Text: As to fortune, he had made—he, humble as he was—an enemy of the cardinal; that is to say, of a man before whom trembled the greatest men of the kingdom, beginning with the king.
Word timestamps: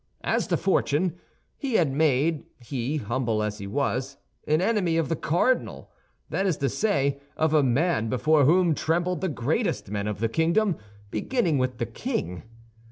As 0.23 0.47
to 0.47 0.57
fortune, 0.57 1.19
he 1.59 1.75
had 1.75 1.91
made—he, 1.93 2.97
humble 2.97 3.43
as 3.43 3.59
he 3.59 3.67
was—an 3.67 4.59
enemy 4.59 4.97
of 4.97 5.09
the 5.09 5.15
cardinal; 5.15 5.91
that 6.31 6.47
is 6.47 6.57
to 6.57 6.69
say, 6.69 7.21
of 7.37 7.53
a 7.53 7.61
man 7.61 8.09
before 8.09 8.45
whom 8.45 8.73
trembled 8.73 9.21
the 9.21 9.29
greatest 9.29 9.91
men 9.91 10.07
of 10.07 10.17
the 10.19 10.27
kingdom, 10.27 10.75
beginning 11.11 11.59
with 11.59 11.77
the 11.77 11.85
king. 11.85 12.41